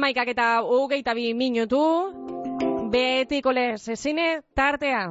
amaikak 0.00 0.30
eta 0.32 0.46
hogeita 0.64 1.12
bi 1.12 1.34
minutu, 1.36 1.80
betiko 2.90 3.52
lez, 3.52 3.84
ezine 3.92 4.40
tartea. 4.56 5.10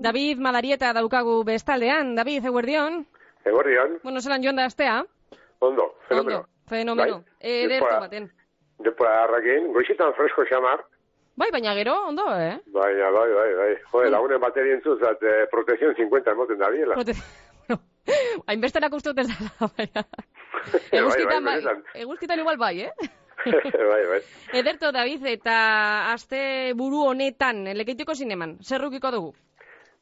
David 0.00 0.40
Madarieta 0.40 0.94
daukagu 0.96 1.42
bestaldean. 1.44 2.14
David, 2.16 2.46
eguerdion? 2.48 3.02
Eguerdion. 3.44 3.98
Bueno, 4.02 4.22
zelan 4.24 4.42
joan 4.42 4.56
da 4.56 4.64
astea? 4.70 5.02
Ondo, 5.60 5.90
fenomeno. 6.08 6.38
Ondo, 6.38 6.48
fenomeno. 6.72 7.18
Bai. 7.20 7.50
Ederto 7.52 7.84
Depoa- 7.84 8.00
baten. 8.06 8.30
Depoa 8.80 9.12
harrakin, 9.24 9.68
goizitan 9.74 10.14
fresko 10.16 10.46
xamar. 10.48 10.80
Bai, 11.36 11.50
baina 11.52 11.74
gero, 11.76 11.98
ondo, 12.08 12.24
eh? 12.40 12.56
Baina, 12.72 13.10
bai, 13.12 13.28
bai, 13.36 13.50
bai. 13.60 13.70
Jode, 13.92 14.10
lagunen 14.16 14.40
bateria 14.40 14.78
entzuz, 14.78 14.96
at, 15.02 15.22
eh, 15.22 15.44
protekzion 15.52 15.94
50 15.94 16.32
emoten 16.32 16.58
da 16.58 16.70
biela. 16.72 16.96
Prote... 16.96 17.12
hainbesterak 18.48 18.96
uste 18.96 19.12
dut 19.12 19.26
ez 19.26 19.28
da, 19.28 19.68
baina... 19.76 20.04
bai, 20.92 20.98
Eguzkitan, 21.00 21.44
bai, 21.44 21.56
benetan. 21.60 21.82
eguzkitan 21.94 22.38
igual 22.38 22.56
bai, 22.56 22.80
eh? 22.82 22.92
bai, 23.92 24.02
bai. 24.06 24.20
Ederto, 24.52 24.92
David, 24.92 25.24
eta 25.26 26.12
aste 26.12 26.72
buru 26.76 27.04
honetan, 27.08 27.64
lekeitiko 27.74 28.14
zineman, 28.14 28.58
zer 28.62 28.80
rukiko 28.82 29.10
dugu? 29.10 29.34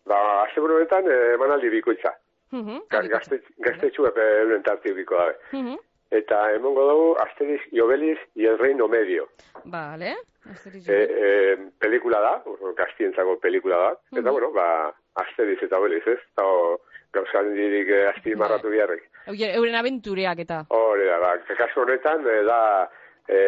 Ba, 0.09 0.43
azte 0.45 0.61
honetan, 0.61 1.05
eh, 1.11 1.35
emanaldi 1.35 1.69
bikoitza. 1.69 2.15
Mhm, 2.51 2.87
Ga- 2.89 3.03
Gazte, 3.13 3.43
gaztetxu 3.59 4.07
epe 4.09 4.25
euren 4.41 4.63
tarti 4.63 4.93
biko 4.93 5.17
dabe. 5.17 5.37
Mhm, 5.53 5.77
Eta 6.11 6.37
emongo 6.57 6.87
dugu, 6.89 7.09
Asterix 7.21 7.61
y 7.71 7.81
Obelix 7.81 8.19
y 8.35 8.47
el 8.47 8.59
Reino 8.59 8.89
Medio. 8.89 9.29
Vale. 9.65 10.17
Asterix, 10.51 10.89
E, 10.89 11.03
e, 11.05 11.57
pelikula 11.79 12.19
da, 12.19 12.43
gaztientzako 12.79 13.39
pelikula 13.39 13.77
da. 13.77 13.91
Eta, 14.13 14.23
Mhm. 14.23 14.31
bueno, 14.33 14.51
ba, 14.53 14.89
Asterix 15.17 15.63
eta 15.63 15.77
Obelix, 15.79 16.07
ez? 16.07 16.19
Eta, 16.33 16.43
gauza 17.13 17.39
handirik 17.41 17.89
eh, 17.91 18.09
azpimarratu 18.09 18.71
biharrik. 18.71 19.03
Euren 19.29 19.75
abentureak 19.75 20.39
eta. 20.45 20.63
Hori 20.71 21.07
da, 21.07 21.19
ba, 21.21 21.35
kasu 21.59 21.83
honetan, 21.83 22.25
eh, 22.27 22.43
da, 22.47 22.59
e, 23.29 23.41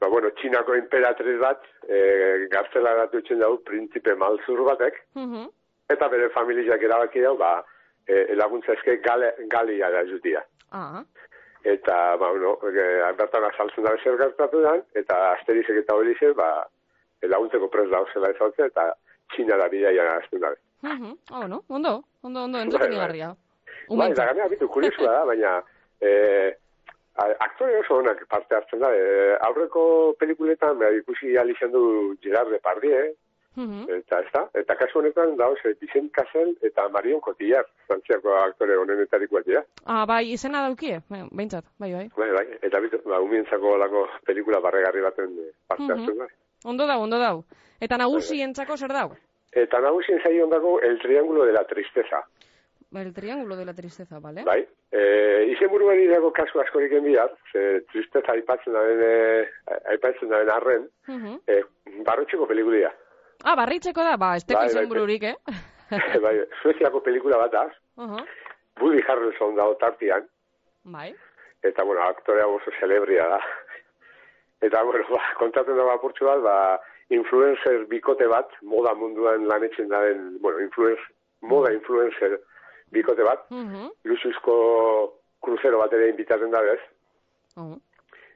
ba, 0.00 0.08
bueno, 0.08 0.30
txinako 0.38 0.76
imperatriz 0.78 1.38
bat, 1.40 1.64
e, 1.88 2.46
gartzela 2.52 2.94
datu 3.02 3.18
itxen 3.18 3.40
dugu, 3.42 3.62
printzipe 3.64 4.14
malzur 4.14 4.62
batek, 4.68 5.00
Mhm, 5.14 5.48
eta 5.90 6.08
bere 6.08 6.28
familiak 6.30 6.82
erabaki 6.82 7.20
dugu, 7.20 7.38
ba, 7.38 7.64
e, 8.06 8.34
laguntza 8.34 8.72
eske 8.72 8.98
gale, 9.02 9.34
galia 9.48 9.90
da 9.90 10.04
jutia. 10.04 10.44
Ah, 10.70 11.02
Eta, 11.64 12.16
ba, 12.16 12.30
bueno, 12.30 12.58
e, 12.62 13.12
bertan 13.18 13.44
azaltzen 13.44 13.84
da 13.84 13.96
zer 14.02 14.16
gertatu 14.16 14.60
dan, 14.62 14.82
eta 14.94 15.32
asterizek 15.32 15.82
eta 15.82 15.94
hori 15.94 16.14
ba, 16.36 16.66
laguntzeko 17.22 17.68
prez 17.68 17.90
da 17.90 18.04
zela 18.14 18.30
ezautzen, 18.30 18.66
eta 18.66 18.94
txina 19.34 19.56
da 19.56 19.68
bidaia 19.68 20.16
azten 20.16 20.40
dabe. 20.40 20.56
mhm, 20.82 21.18
ah, 21.32 21.40
bueno, 21.40 21.64
ondo, 21.68 22.04
ondo, 22.22 22.44
ondo, 22.44 22.58
entretenigarria. 22.58 23.34
Bai, 23.88 24.12
da 24.14 24.26
ganea 24.26 24.48
bitu, 24.48 24.68
kuriosua 24.68 25.12
da, 25.12 25.24
baina 25.24 25.62
e, 26.00 26.54
aktore 27.40 27.78
oso 27.80 27.96
onak 27.98 28.26
parte 28.28 28.54
hartzen 28.54 28.80
da. 28.80 28.90
E, 28.94 29.36
aurreko 29.48 30.14
pelikuletan 30.18 30.78
behar 30.78 30.94
ikusi 30.94 31.36
alizan 31.38 31.72
du 31.72 32.16
Gerard 32.22 32.50
Depardieu, 32.50 33.14
Mhm, 33.58 33.88
eta 33.90 34.20
ez 34.20 34.28
da, 34.32 34.44
eta 34.54 34.74
kasu 34.78 35.00
honetan 35.00 35.32
dauz, 35.36 35.58
e, 35.66 35.72
Vicent 35.80 36.12
Cassel 36.14 36.52
eta 36.62 36.84
Marion 36.94 37.18
Cotillard, 37.20 37.66
frantziako 37.88 38.36
aktore 38.38 38.76
honenetariko 38.78 39.34
bat 39.34 39.46
dira. 39.48 39.64
Ah, 39.84 40.04
bai, 40.06 40.30
izena 40.30 40.60
daukie, 40.62 41.00
bai, 41.10 41.24
behintzat, 41.32 41.64
bai, 41.76 41.90
bai. 41.92 42.04
Bai, 42.16 42.28
bai, 42.36 42.44
eta 42.62 42.78
bitu, 42.78 43.00
ba, 43.04 43.18
umientzako 43.20 43.76
lako 43.78 44.04
pelikula 44.24 44.60
barregarri 44.60 45.00
baten 45.02 45.34
e, 45.42 45.50
parte 45.66 45.82
Mhm. 45.82 45.90
hartzen 45.90 46.18
da. 46.18 46.26
Ondo 46.66 46.86
dau, 46.86 47.00
ondo 47.02 47.18
dau. 47.18 47.42
Eta 47.80 47.98
nagusientzako 47.98 48.76
zer 48.76 48.92
dau? 48.92 49.10
Eta 49.50 49.80
nagusien 49.80 50.20
zaio 50.22 50.44
ondako 50.44 50.78
El 50.80 50.98
Triángulo 51.00 51.44
de 51.44 51.52
la 51.52 51.64
Tristeza. 51.64 52.22
El 52.92 53.12
triángulo 53.12 53.54
de 53.56 53.66
la 53.66 53.74
tristeza, 53.74 54.18
vale? 54.18 54.44
Bai, 54.44 54.66
e, 54.90 55.44
izen 55.52 55.68
buruari 55.68 56.06
dago 56.08 56.32
kasu 56.32 56.58
askorik 56.62 56.92
enbiar, 56.96 57.30
ze 57.52 57.82
tristeza 57.92 58.32
aipatzen 58.32 58.72
daren, 58.72 59.02
e, 59.04 59.50
aipatzen 59.92 60.28
daren 60.30 60.50
arren, 60.50 60.88
Mhm. 61.06 61.40
e, 61.46 61.62
barrotxeko 62.06 62.46
pelikulia. 62.46 62.90
Ah, 63.44 63.54
barritzeko 63.54 64.02
da, 64.02 64.16
ba, 64.16 64.36
ez 64.36 64.44
teko 64.46 64.60
Bai, 64.60 64.68
bai, 64.68 64.74
izen 64.74 64.88
bururik, 64.88 65.22
eh? 65.22 65.36
bai, 66.24 66.40
Sueziako 66.62 67.02
pelikula 67.02 67.36
bat 67.36 67.52
da, 67.52 67.66
Aha, 67.98 68.24
Woody 68.80 69.02
Harrelson 69.06 69.54
dago 69.56 69.76
tartian, 69.76 70.26
Bai. 70.84 71.14
eta, 71.62 71.84
bueno, 71.84 72.00
aktorea 72.02 72.46
oso 72.46 72.70
celebria 72.80 73.28
da. 73.28 73.40
Eta, 74.62 74.82
bueno, 74.82 75.04
ba, 75.10 75.22
kontatzen 75.38 75.76
dago 75.76 75.90
apurtxu 75.92 76.24
bat, 76.24 76.40
ba, 76.40 76.80
influencer 77.10 77.84
bikote 77.86 78.26
bat, 78.26 78.48
moda 78.62 78.94
munduan 78.94 79.46
lanetzen 79.46 79.88
daren, 79.88 80.38
bueno, 80.40 80.58
influencer, 80.60 81.04
moda 81.42 81.72
influencer 81.72 82.40
bikote 82.92 83.22
bat, 83.22 83.44
Mhm. 83.50 83.90
luxuzko 84.04 84.54
kruzero 85.42 85.78
bat 85.78 85.92
ere 85.92 86.08
inbitatzen 86.10 86.50
da, 86.50 86.60
bez? 86.62 86.80
Oh. 87.56 87.76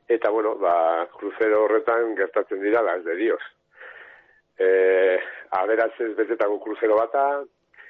Eta, 0.08 0.30
bueno, 0.30 0.56
ba, 0.56 1.06
kruzero 1.18 1.64
horretan 1.64 2.16
gertatzen 2.16 2.60
dira 2.62 2.82
las 2.82 3.04
de 3.04 3.16
Dios. 3.16 3.40
E, 4.58 5.18
aberatzez 5.50 6.14
betetako 6.16 6.60
kruzero 6.62 6.96
bata, 6.98 7.42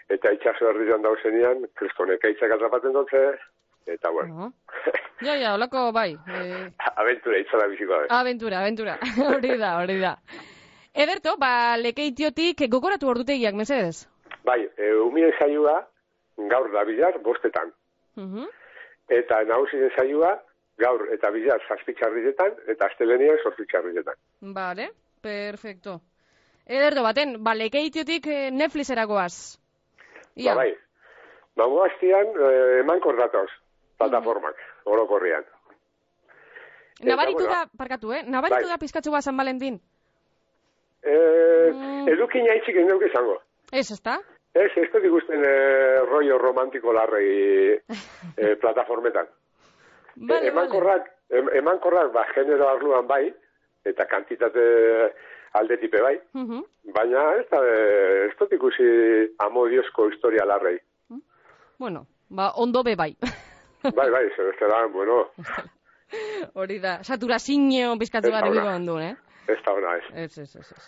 eta 0.09 0.33
itxaso 0.33 0.71
herrian 0.71 1.03
dauzenean, 1.03 1.65
kristonek 1.75 2.25
aitzak 2.25 2.53
atrapatzen 2.57 2.93
dutze, 2.93 3.23
eta, 3.87 4.11
bueno, 4.11 4.35
Aha. 4.47 4.51
Ja, 5.23 5.37
ja, 5.39 5.55
holako, 5.55 5.91
bai. 5.93 6.13
Eh, 6.29 6.71
aventura 7.03 7.39
itzala 7.39 7.67
biziko 7.69 7.93
da. 8.07 8.21
aventura, 8.21 8.61
aventura. 8.61 8.99
hori 9.35 9.57
da, 9.59 9.77
hori 9.83 9.99
da. 10.01 10.17
Ederto, 10.95 11.37
ba, 11.39 11.77
lekeitiotik 11.81 12.67
gogoratu 12.69 13.09
ordutegiak, 13.09 13.55
mesedez. 13.55 14.07
Bai, 14.45 14.61
e, 14.77 14.93
umien 15.01 15.33
saioa 15.39 15.87
gaur 16.49 16.71
da 16.73 16.85
bilar 16.85 17.19
bostetan. 17.23 17.73
Mhm. 18.17 18.47
Eta 19.09 19.43
nagusien 19.45 19.91
saioa 19.97 20.37
gaur 20.79 21.09
eta 21.13 21.31
bilar 21.31 21.61
zazpitxarriletan, 21.69 22.55
eta 22.67 22.87
astelenian 22.87 23.39
sortzitxarriletan. 23.43 24.15
Vale, 24.41 24.91
perfecto. 25.21 26.01
Ederto 26.67 27.03
baten, 27.03 27.37
ba, 27.45 27.55
lekeitiotik 27.55 28.27
eh, 28.27 28.51
Netflixerakoaz. 28.53 29.59
Ia. 30.37 30.55
Ba, 30.55 30.63
bai. 30.63 30.75
Ba, 31.57 31.67
muaztian, 31.69 32.31
e, 32.33 32.53
emankor 32.81 33.19
datoz, 33.19 33.51
plataformak, 33.99 34.57
orokorrian. 34.85 35.45
Nabaritu 37.03 37.45
da, 37.45 37.67
parkatu, 37.77 38.13
eh? 38.15 38.23
Nabaritu 38.25 38.63
Bai. 38.63 38.71
da 38.71 38.79
pizkatzu 38.79 39.11
bat 39.11 39.25
San 39.27 39.37
Valentin. 39.37 39.81
E, 41.03 41.17
Mm. 41.73 42.09
Edukin 42.09 42.47
jaitzik 42.47 42.77
ez 42.77 42.85
izango. 43.09 43.39
Ez, 43.73 43.91
ezta? 43.91 44.19
Ez, 44.55 44.71
ez 44.77 44.89
dut 44.93 45.05
ikusten 45.09 45.45
e, 45.49 45.53
rollo 46.11 46.37
romantiko 46.39 46.93
larrei 46.93 47.79
e, 48.37 48.55
plataformetan. 48.63 49.27
Vale, 50.17 50.45
e, 50.47 50.49
emankorrak, 50.53 51.07
em, 51.31 51.49
emankorrak, 51.63 52.13
ba, 52.13 52.27
genero 52.35 52.69
arluan 52.69 53.07
bai, 53.09 53.33
eta 53.85 54.05
kantitate 54.07 54.63
aldetipe 55.59 56.01
bai, 56.03 56.19
Mhm. 56.35 56.61
baina 56.95 57.23
ez 57.41 57.47
da, 57.51 57.63
e, 57.65 58.27
ez 58.29 58.37
dut 58.39 58.53
ikusi 58.53 58.85
amodiozko 59.39 60.09
historia 60.11 60.45
larrei. 60.47 60.79
Bueno, 61.79 62.07
ba, 62.29 62.53
ondo 62.57 62.83
be 62.83 62.95
bai. 62.97 63.17
Bai, 63.83 64.11
bai, 64.15 64.29
zer 64.37 64.53
ez 64.53 64.61
da, 64.61 64.87
bueno, 64.87 65.31
Hori 66.55 66.79
da, 66.79 67.03
saturazio 67.03 67.97
bat 68.31 68.45
da 68.45 68.51
ona. 68.51 68.61
egiko 68.61 68.69
ondu, 68.77 68.99
eh? 69.01 69.17
ez 69.49 69.57
da 69.65 69.73
ona 69.75 69.97
ez. 69.97 70.05
Ez, 70.15 70.39
ez, 70.39 70.57
ez, 70.57 70.73
ez. 70.77 70.85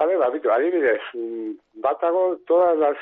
Vale, 0.00 0.16
ba, 0.16 0.30
bitu, 0.32 0.48
adibidez, 0.50 1.02
mm, 1.14 1.50
batago 1.82 2.38
todas 2.46 2.76
las 2.78 2.96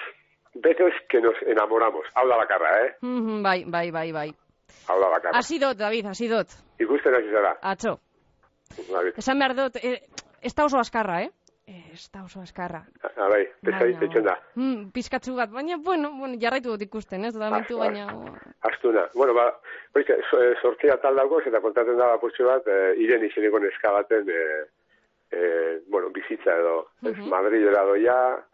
veces 0.54 0.92
que 1.09 1.20
nos 1.20 1.34
enamoramos. 1.47 2.04
Hau 2.14 2.26
da 2.28 2.36
bakarra, 2.36 2.86
eh? 2.86 2.97
Mhm, 3.03 3.42
bai, 3.42 3.64
bai, 3.66 3.91
bai, 3.91 4.10
bai. 4.12 4.31
Hau 4.88 4.98
da 5.00 5.08
bakarra. 5.08 5.38
Hasi 5.38 5.58
dut, 5.62 5.76
David, 5.78 6.06
hasi 6.10 6.26
dut. 6.28 6.48
Ikusten 6.78 7.14
hasi 7.14 7.31
zara. 7.31 7.54
Atzo. 7.62 8.00
Bai, 8.91 9.12
Esan 9.16 9.38
behar 9.38 9.54
dut, 9.54 9.76
eh, 9.82 10.00
ez 10.42 10.54
da 10.54 10.64
oso 10.66 10.78
askarra, 10.78 11.22
eh? 11.22 11.31
Ez 11.69 12.11
da 12.11 12.25
oso 12.25 12.40
askarra. 12.40 12.82
ah, 13.05 13.28
bai, 13.28 13.44
Baina- 13.62 13.78
pesa 13.78 14.00
ditzen 14.00 14.25
da. 14.25 14.34
Hmm, 14.56 14.90
pizkatzu 14.90 15.34
bat, 15.37 15.50
baina, 15.50 15.76
bueno, 15.76 16.11
bueno 16.19 16.34
jarraitu 16.40 16.70
dut 16.70 16.82
ikusten, 16.82 17.25
ez? 17.26 17.37
Ah, 17.37 17.50
ah. 17.61 17.64
baina... 17.78 18.06
Astuna. 18.62 19.06
Bueno, 19.14 19.34
ba, 19.34 19.52
oike, 19.94 20.17
so, 20.31 20.43
e, 20.43 20.55
sortzia 20.62 20.96
tal 20.99 21.14
dagoz, 21.14 21.44
eta 21.46 21.61
kontatzen 21.61 21.96
da 21.99 22.08
lapurtxo 22.14 22.44
bat, 22.46 22.67
e, 22.67 22.94
iren 23.05 23.25
izeneko 23.25 23.58
neska 23.61 23.93
baten, 23.93 24.28
e, 24.31 24.64
e, 25.30 25.80
bueno, 25.88 26.10
bizitza 26.10 26.54
edo, 26.58 26.88
ez, 27.02 27.16
Mhm. 27.16 27.28
Madridera 27.28 27.82
doia, 27.84 28.44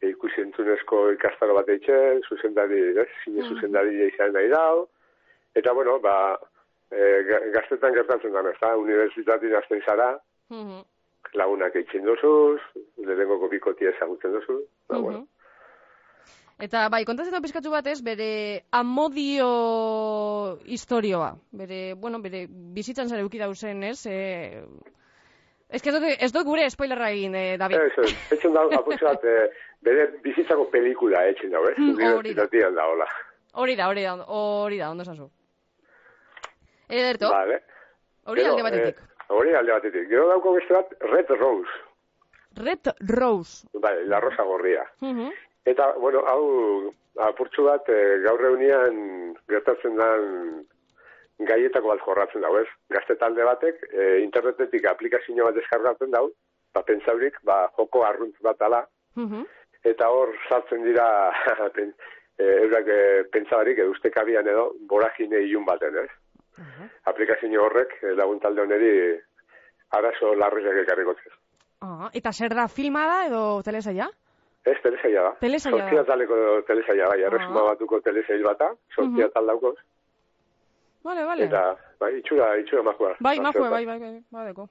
e, 0.00 0.08
ikusi 0.10 0.40
entzunezko 0.40 1.10
ikastaro 1.12 1.54
bat 1.54 1.68
eitzen, 1.68 2.22
zuzendari, 2.28 2.80
ez, 2.98 3.08
zine 3.24 3.42
Mhm. 3.42 3.48
zuzendari 3.54 4.06
izan 4.06 4.32
nahi 4.32 4.48
dau, 4.48 4.88
eta, 5.54 5.72
bueno, 5.72 5.98
ba, 6.00 6.38
e, 6.90 7.22
ga- 7.28 7.42
gaztetan 7.54 7.94
gertatzen 7.94 8.32
da, 8.32 8.40
ez 8.50 8.56
da, 8.60 8.76
unibertsitatin 8.76 9.54
azten 9.54 9.82
zara, 9.86 10.18
Mhm, 10.50 10.80
lagunak 11.34 11.74
eitzen 11.76 12.04
dozuz, 12.04 12.60
lehenengo 12.96 13.48
bikotia 13.48 13.90
ezagutzen 13.90 14.32
dozu, 14.32 14.64
ba, 14.88 14.96
mhm. 14.96 15.02
bueno, 15.04 15.26
Eta 16.60 16.90
bai, 16.90 17.06
kontatzen 17.06 17.32
da 17.32 17.40
pizkatzu 17.40 17.70
bat 17.70 17.86
ez, 17.86 18.02
bere 18.04 18.64
amodio 18.70 20.58
historioa. 20.66 21.30
Bere, 21.52 21.94
bueno, 21.94 22.20
bere 22.20 22.46
bizitzan 22.50 23.08
zara 23.08 23.22
euki 23.22 23.38
dauzen, 23.38 23.82
ez? 23.82 24.04
E... 24.04 24.60
Ez, 25.72 25.82
que 25.82 25.90
ez, 25.90 25.94
dut, 25.94 26.04
ez 26.18 26.32
dut 26.34 26.46
gure 26.46 26.64
spoilerra 26.70 27.10
egin, 27.14 27.34
eh, 27.38 27.56
David. 27.58 27.78
Eso, 27.92 28.02
etxen 28.34 28.54
dago 28.56 28.74
apurtxo 28.74 29.06
bat, 29.06 29.24
e, 29.24 29.50
bere 29.86 30.08
bizitzako 30.24 30.64
pelikula 30.72 31.22
etxen 31.30 31.52
dago, 31.54 31.68
eh? 31.70 31.76
Mm, 31.78 32.00
hori 32.16 32.34
da. 32.34 32.46
Da, 32.50 32.86
hola. 32.86 33.06
Hori 33.62 33.76
da, 33.78 33.86
hori 33.88 34.02
da, 34.02 34.14
hori 34.26 34.78
da, 34.78 34.90
ondo 34.90 35.04
zazu. 35.04 35.28
Ederto, 36.88 37.30
Vale. 37.30 37.60
hori 38.26 38.44
alde 38.44 38.62
batetik. 38.66 38.98
eh, 38.98 39.24
hori 39.28 39.54
alde 39.54 39.72
batetik. 39.72 40.08
Gero 40.10 40.26
dauko 40.28 40.54
beste 40.58 40.74
bat, 40.74 40.92
Red 41.12 41.30
Rose. 41.38 41.70
Red 42.56 42.90
Rose. 43.14 43.68
Bai, 43.74 43.94
la 44.06 44.18
rosa 44.20 44.42
gorria. 44.42 44.82
Mhm. 45.00 45.30
Eta, 45.70 45.92
bueno, 46.02 46.24
hau, 46.26 46.92
apurtxu 47.28 47.62
bat, 47.68 47.88
e, 47.88 48.18
gaur 48.26 48.40
reunian 48.42 49.36
gertatzen 49.48 49.94
den 49.96 50.66
gaietako 51.50 51.88
bat 51.92 52.04
jorratzen 52.06 52.40
dago, 52.46 52.60
ez? 52.62 52.68
Gazte 52.94 53.16
talde 53.20 53.44
batek, 53.44 53.82
e, 53.92 54.06
internetetik 54.24 54.86
aplikazio 54.90 55.44
bat 55.48 55.54
deskargatzen 55.58 56.10
dau, 56.14 56.28
ba, 56.74 56.82
pentsaurik, 56.86 57.36
ba, 57.44 57.64
joko 57.76 58.04
arruntz 58.06 58.36
bat 58.46 58.62
ala, 58.62 58.84
Mhm. 59.16 59.44
eta 59.84 60.08
hor 60.14 60.32
sartzen 60.48 60.84
dira 60.84 61.06
pen, 61.74 61.92
e, 62.38 62.44
eurak 62.64 62.86
e, 62.88 63.24
pentsabarik 63.32 63.78
edo 63.78 63.90
ustekabian 63.90 64.46
edo 64.48 64.70
boragine 64.88 65.42
ilun 65.48 65.64
baten, 65.66 65.96
ez? 66.04 66.10
Aha. 66.60 66.86
Aplikazio 67.10 67.62
horrek 67.64 67.94
e, 68.02 68.14
lagun 68.14 68.38
talde 68.40 68.60
honeri 68.62 68.90
arazo 69.96 70.34
larriak 70.38 70.76
ekarriko 70.84 71.14
zez. 71.22 71.32
Ah, 71.82 72.10
eta 72.12 72.32
zer 72.32 72.52
da 72.54 72.68
filma 72.68 73.06
da 73.08 73.20
edo 73.26 73.62
telesaia? 73.64 74.08
Ez, 74.64 74.76
telesaila 74.84 75.22
da. 75.24 75.30
Telesaila 75.40 75.78
da. 75.78 75.84
Zortzia 75.86 76.04
taleko 76.04 76.38
telesaila, 76.68 77.06
bai, 77.08 77.22
erresuma 77.24 77.60
Ah. 77.62 77.68
batuko 77.72 78.00
telesail 78.04 78.42
bata, 78.44 78.68
sortzia 78.94 79.24
Mhm. 79.26 79.32
tal 79.32 79.46
daukoz. 79.46 79.76
Vale, 81.02 81.24
vale. 81.24 81.44
Eta, 81.44 81.76
bai, 81.98 82.18
itxura, 82.18 82.56
itxura 82.60 82.82
makua. 82.82 83.14
Bai, 83.20 83.38
majue, 83.40 83.68
bai, 83.70 83.84
bai, 83.86 83.98
bai, 83.98 84.22
badeko. 84.30 84.68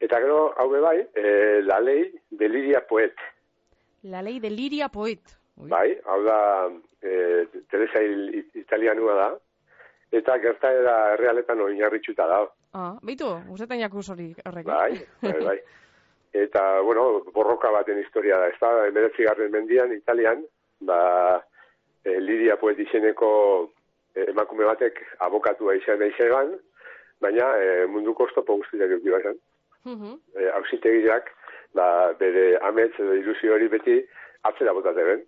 Eta 0.00 0.20
gero, 0.22 0.54
hau 0.56 0.68
bai, 0.80 1.00
e, 1.14 1.60
la 1.62 1.80
ley 1.80 2.12
de 2.30 2.48
Lidia 2.48 2.84
Poet, 2.86 3.14
La 4.02 4.22
ley 4.22 4.38
de 4.40 4.48
Liria 4.50 4.88
Poet. 4.88 5.20
Ui. 5.58 5.68
bai, 5.68 5.98
hau 6.06 6.22
da, 6.22 6.68
e, 7.02 7.46
telesail 7.68 8.34
it- 8.34 8.54
italianua 8.56 9.14
da, 9.14 9.28
eta 10.12 10.36
gertaera 10.38 11.14
errealetan 11.14 11.60
oinarritxuta 11.60 12.26
da, 12.26 12.44
Ah, 12.74 12.94
beitu, 13.02 13.26
ustetan 13.50 13.80
jakuz 13.80 14.08
hori 14.10 14.34
horrek. 14.44 14.66
eh? 14.66 14.70
bai, 14.70 15.06
bai, 15.22 15.44
bai. 15.44 15.58
Eta, 16.32 16.80
bueno, 16.84 17.24
borroka 17.32 17.70
baten 17.72 17.98
historia 17.98 18.36
da, 18.38 18.48
ez 18.48 18.58
da, 18.60 18.86
emeretzigarren 18.86 19.50
mendian, 19.50 19.90
Italian, 19.92 20.44
ba, 20.80 21.42
e, 22.04 22.20
Lidia 22.20 22.56
Poet 22.60 22.78
izeneko 22.78 23.72
emakume 24.26 24.64
batek 24.64 25.00
abokatua 25.26 25.74
izan 25.78 26.02
izan, 26.06 26.56
baina 27.20 27.46
e, 27.58 27.86
munduko 27.86 28.24
oztopo 28.24 28.56
guztiak 28.60 28.90
eduki 28.90 29.10
bazan. 29.10 29.38
Mhm. 29.84 30.14
e, 30.36 30.48
auzitegiak 30.58 31.30
ba, 31.74 32.12
bere 32.18 32.58
amets 32.68 32.94
edo 32.98 33.14
ilusio 33.14 33.54
hori 33.54 33.68
beti 33.68 33.98
atzera 34.42 34.72
botate 34.72 35.04
ben. 35.04 35.24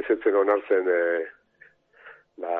Ez 0.00 0.06
etzen 0.08 0.36
onartzen 0.42 0.88
e, 0.88 1.00
ba, 2.40 2.56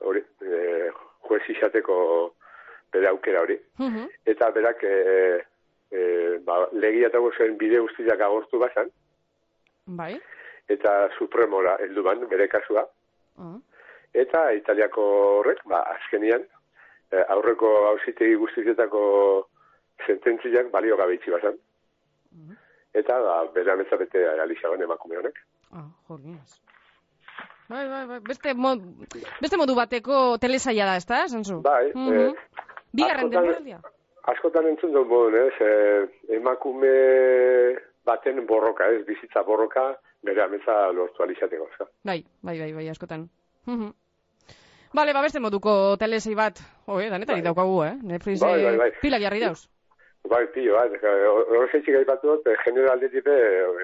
hori, 0.00 0.22
e, 0.40 0.90
juez 1.28 1.42
izateko 1.56 1.96
bere 2.92 3.08
aukera 3.12 3.44
hori. 3.44 3.58
Mhm. 3.78 4.08
Eta 4.34 4.50
berak 4.56 4.84
e, 4.84 4.96
e, 5.90 6.00
ba, 6.46 6.66
legia 6.72 7.10
eta 7.10 7.22
gozoen 7.22 7.56
bide 7.58 7.80
guztiak 7.80 8.20
agortu 8.20 8.58
bazan, 8.58 8.90
Bai. 9.86 10.14
eta 10.68 11.08
supremora 11.18 11.76
heldu 11.84 12.02
ban 12.02 12.26
bere 12.30 12.48
kasua. 12.48 12.86
Ah. 13.38 13.56
Eta 14.14 14.52
Italiako 14.52 15.02
horrek, 15.38 15.60
ba, 15.64 15.80
azkenian, 15.94 16.42
e, 17.12 17.22
aurreko 17.28 17.68
auzitegi 17.92 18.34
guztietako 18.34 19.48
sententziak 20.06 20.70
balio 20.70 20.96
gabe 20.96 21.14
itxi 21.14 21.30
bazan. 21.30 21.54
Mhm. 22.32 22.56
Eta, 22.94 23.20
ba, 23.22 23.44
bere 23.54 23.72
ametza 23.72 23.96
bete 23.96 24.24
alizaban 24.42 24.82
emakume 24.82 25.16
honek. 25.20 25.38
Ah, 25.72 25.86
jolines. 26.08 26.60
Bai, 27.68 27.86
bai, 27.88 28.06
bai. 28.06 28.18
Beste, 28.26 28.54
mod, 28.54 28.80
beste 29.40 29.56
modu 29.56 29.76
bateko 29.78 30.38
telesaia 30.42 30.86
da, 30.86 30.96
ezta, 30.96 31.20
zentzu? 31.28 31.60
Bai, 31.62 31.92
Mhm. 31.94 32.12
eh, 32.18 32.32
Bigarren 32.92 33.26
askotan- 33.28 33.30
denboraldia. 33.30 33.78
Askotan 34.26 34.66
entzun 34.66 34.92
dut 34.92 35.06
bon, 35.08 35.34
ez, 35.34 35.54
e, 35.60 36.34
emakume 36.36 36.90
baten 38.04 38.44
borroka, 38.46 38.88
ez, 38.90 39.04
bizitza 39.06 39.42
borroka, 39.42 39.94
bere 40.22 40.42
ametza 40.42 40.90
lortu 40.92 41.22
alizateko, 41.22 41.68
ez. 41.68 41.86
Bai, 42.04 42.24
bai, 42.42 42.58
bai, 42.58 42.72
bai, 42.72 42.88
askotan. 42.88 43.28
Mhm. 43.66 43.92
Bale, 44.92 45.12
ba, 45.14 45.22
beste 45.22 45.38
moduko 45.40 45.96
telesei 45.98 46.34
bat. 46.34 46.58
Oe, 46.90 47.08
danetarik 47.10 47.44
Bai. 47.44 47.46
daukagu, 47.52 47.76
eh? 47.86 47.92
Netflix 48.02 48.40
Bai, 48.42 48.62
bai, 48.64 48.76
bai. 48.76 48.90
pilak 49.00 49.22
jarri 49.22 49.40
dauz. 49.40 49.68
Bai, 50.28 50.46
pillo, 50.52 50.74
bat, 50.74 50.92
horretzik 51.48 51.88
aipatu 51.96 52.26
dut, 52.34 52.46
eh, 52.46 52.56
generaldetik 52.64 53.24
be, 53.24 53.36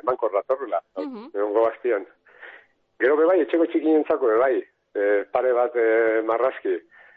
eman 0.03 0.17
korratorrela, 0.17 0.81
Mhm. 0.97 1.31
egongo 1.35 1.63
bastian. 1.65 2.07
Gero 3.01 3.17
be 3.17 3.25
bai, 3.25 3.41
etxeko 3.41 3.67
txikinentzako 3.67 4.27
be 4.27 4.37
bai, 4.37 4.57
e, 4.95 5.25
pare 5.33 5.53
bat 5.53 5.77
e, 5.77 6.23
marrazki. 6.23 6.75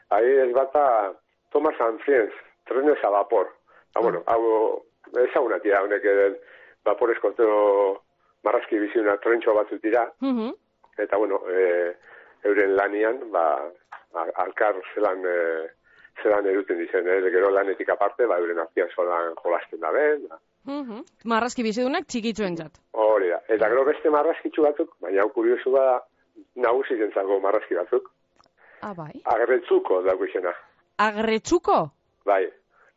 Ahi 0.10 0.32
ez 0.48 0.54
bata 0.54 1.14
Thomas 1.52 1.76
and 1.80 2.00
Friends, 2.02 2.34
trenes 2.66 3.04
a 3.04 3.10
vapor. 3.10 3.48
Ah, 3.96 4.02
bueno, 4.02 4.24
hau 4.28 4.84
ezaguna 5.18 5.60
tira, 5.60 5.82
honek 5.84 6.04
e, 6.06 6.40
vaporezko 6.86 7.32
tero 7.34 8.04
marrazki 8.44 8.78
bizuna 8.80 9.18
trentxo 9.18 9.54
batzut 9.54 9.82
dira, 9.82 10.12
Mhm. 10.22 10.54
eta 10.98 11.18
bueno, 11.18 11.42
e, 11.50 11.96
euren 12.44 12.76
lanian, 12.76 13.20
ba, 13.32 13.46
alkar 14.36 14.76
zelan, 14.94 15.24
e, 15.26 15.68
zelan 16.24 16.46
eruten 16.48 16.78
dizen, 16.78 17.08
eh? 17.08 17.22
gero 17.32 17.50
lanetik 17.52 17.90
aparte, 17.90 18.26
ba, 18.28 18.38
euren 18.40 18.60
artian 18.60 18.90
solan 18.96 19.34
jolasten 19.44 19.80
da 19.80 19.92
ben, 19.92 20.28
ba. 20.30 20.40
Mhm. 20.70 21.04
Marrazki 21.26 21.64
bizidunak 21.64 22.06
txikitzuentzat. 22.08 22.72
hori 22.94 23.30
da. 23.30 23.40
Eta 23.48 23.70
gero 23.70 23.86
beste 23.86 24.10
marrazkitzu 24.10 24.62
batzuk, 24.62 24.96
baina 25.02 25.22
hau 25.24 25.30
kuriosu 25.34 25.72
bada, 25.72 26.02
nagusi 26.56 26.98
zentzako 26.98 27.40
marrazki 27.40 27.76
batzuk, 27.76 28.10
Ah, 28.82 28.94
bai. 28.94 29.12
agretzuko 29.26 30.02
dago 30.04 30.26
izena, 30.26 30.54
Agretsuko? 30.98 31.90
bai, 32.26 32.46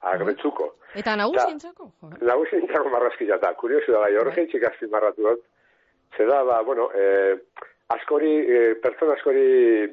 agretzuko. 0.01 0.75
Eta 0.95 1.15
nagusientzako? 1.17 1.91
Jo. 2.03 2.11
Nagusi 2.27 2.59
zentzako 2.61 2.91
marrazki 2.91 3.27
jata, 3.27 3.55
kuriosu 3.55 3.93
da, 3.93 3.99
bai, 4.01 4.17
horregaitxik 4.17 4.65
azpimarratu 4.69 5.23
dut, 5.23 5.45
zer 6.17 6.29
da, 6.29 6.43
ba, 6.45 6.61
bueno, 6.63 6.91
e, 6.95 7.39
askori, 7.97 8.33
e, 8.47 8.61
pertsona 8.83 9.17
askori 9.19 9.89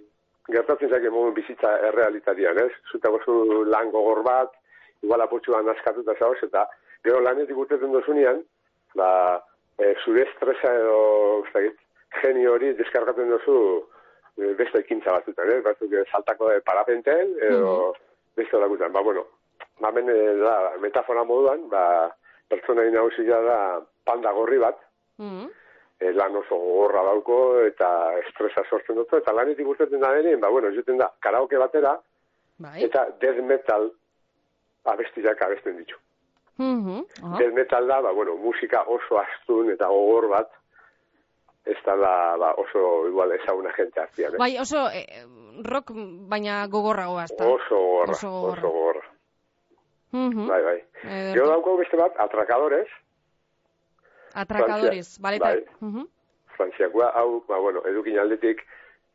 gertatzen 0.49 0.89
zake 0.89 1.11
mogun 1.13 1.35
bizitza 1.37 1.75
errealitatian, 1.89 2.57
ez? 2.63 2.71
Zutako 2.91 3.19
zu 3.25 3.35
lan 3.69 3.91
gogor 3.93 4.23
bat, 4.25 4.55
igual 5.05 5.21
apurtxuan 5.25 5.69
askatuta 5.69 6.15
zaoz, 6.19 6.39
eta 6.47 6.65
gero 7.05 7.21
lanetik 7.23 7.57
urteten 7.57 7.93
dozunean, 7.95 8.41
ba, 8.99 9.11
e, 9.77 9.93
zure 10.03 10.25
estresa 10.25 10.73
edo, 10.81 10.99
ez 11.45 11.53
dakit, 11.53 11.79
genio 12.21 12.55
hori 12.57 12.73
deskargatzen 12.79 13.29
duzu 13.29 13.57
e, 14.37 14.53
beste 14.59 14.81
ekintza 14.83 15.13
batzutan, 15.17 15.53
ez? 15.53 15.61
Batzuk 15.67 15.93
e, 15.93 16.05
saltako 16.11 16.49
de 16.53 16.63
parapenten, 16.65 17.35
edo 17.51 17.93
beste 18.39 18.57
olakutan. 18.57 18.91
Ba, 18.95 19.05
bueno, 19.05 19.27
ba, 19.79 19.93
e, 19.93 20.19
da, 20.43 20.57
metafora 20.81 21.23
moduan, 21.23 21.69
ba, 21.69 21.83
pertsona 22.49 22.89
nagusia 22.89 23.41
da 23.45 23.57
panda 24.09 24.33
gorri 24.33 24.57
bat, 24.57 24.85
Mhm. 25.19 25.51
E, 25.99 26.11
lan 26.13 26.35
oso 26.35 26.55
gogorra 26.57 27.03
dauko 27.03 27.37
eta 27.67 27.89
estresa 28.25 28.63
sortzen 28.69 28.95
dut, 28.95 29.13
eta 29.13 29.33
lanetik 29.33 29.67
urtetzen 29.67 29.99
da 29.99 30.13
denean, 30.15 30.39
ba, 30.39 30.49
bueno, 30.49 30.71
juten 30.75 30.97
da, 30.97 31.09
karaoke 31.19 31.57
batera, 31.57 31.97
Bai. 32.59 32.83
eta 32.83 33.07
death 33.19 33.41
metal 33.43 33.91
abestiak 34.85 35.41
abesten 35.41 35.77
ditu. 35.77 35.95
Mhm. 36.59 37.03
Aha. 37.23 37.37
Death 37.39 37.53
metal 37.53 37.87
da, 37.87 38.01
ba, 38.01 38.11
bueno, 38.11 38.35
musika 38.35 38.83
oso 38.87 39.19
astun 39.19 39.71
eta 39.71 39.87
gogor 39.87 40.27
bat, 40.31 40.49
ez 41.65 41.77
da 41.85 41.95
da, 41.95 42.13
ba, 42.37 42.53
oso 42.57 43.07
igual 43.07 43.31
ezaguna 43.35 43.71
jente 43.75 43.99
artean, 44.01 44.33
eh? 44.35 44.37
Bai, 44.39 44.57
oso 44.59 44.87
eh, 44.89 45.23
rock 45.63 45.91
baina 46.31 46.65
gogorragoa, 46.67 47.25
ezta? 47.29 47.45
oso 47.47 47.75
gogorra, 47.77 48.11
Oso 48.11 48.27
oso 48.27 48.31
gogorra. 48.31 48.61
gogorra. 48.61 49.05
Mhm. 50.11 50.47
Bai, 50.47 50.61
bai. 50.63 50.79
Ederto. 51.03 51.33
Gero 51.35 51.47
dauko 51.51 51.77
beste 51.77 51.97
bat, 51.97 52.15
atracadores, 52.17 52.87
Atracadores, 54.41 55.17
Frantzia, 55.19 55.23
bale, 55.23 55.39
bai. 55.39 55.65
Mhm. 55.81 56.07
frantziakoa, 56.57 57.11
hau, 57.15 57.43
ba, 57.47 57.57
bueno, 57.57 57.81
edukin 57.87 58.19
aldetik, 58.19 58.65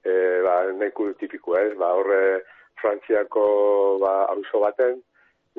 e, 0.04 0.40
ba, 0.44 0.72
nahiko 0.72 1.10
tipikoa, 1.20 1.60
ez, 1.60 1.74
ba, 1.76 1.90
horre 1.92 2.44
frantziako, 2.80 3.98
ba, 4.00 4.14
auzo 4.32 4.60
baten, 4.60 5.02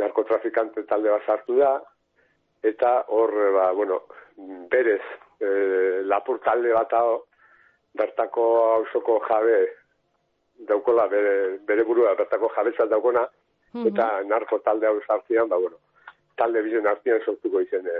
narkotrafikante 0.01 0.83
talde 0.89 1.09
bat 1.13 1.25
sartu 1.25 1.59
da, 1.59 1.75
eta 2.63 3.05
hor, 3.07 3.31
ba, 3.53 3.71
bueno, 3.77 4.01
berez, 4.71 5.01
e, 5.39 6.01
lapur 6.09 6.39
talde 6.41 6.73
bat 6.73 6.93
hau, 6.93 7.23
bertako 7.93 8.45
auzoko 8.73 9.19
jabe, 9.29 9.61
daukola, 10.67 11.07
bere, 11.07 11.59
bere 11.67 11.83
burua, 11.83 12.15
bertako 12.15 12.49
jabetzat 12.55 12.89
daukona, 12.89 13.27
Mhm. 13.73 13.87
eta 13.87 14.23
narko 14.23 14.59
talde 14.59 14.87
hau 14.87 14.99
sartzean, 15.05 15.49
ba, 15.49 15.57
bueno, 15.57 15.77
talde 16.35 16.61
bizen 16.61 16.87
artean 16.87 17.21
sortuko 17.25 17.61
izen 17.61 17.85
e, 17.87 17.99